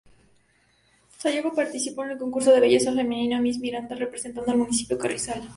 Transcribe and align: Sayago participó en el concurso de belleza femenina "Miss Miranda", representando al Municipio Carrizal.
Sayago 1.19 1.53
participó 1.53 2.03
en 2.03 2.09
el 2.09 2.17
concurso 2.17 2.51
de 2.51 2.59
belleza 2.59 2.91
femenina 2.91 3.39
"Miss 3.39 3.59
Miranda", 3.59 3.93
representando 3.95 4.49
al 4.51 4.57
Municipio 4.57 4.97
Carrizal. 4.97 5.47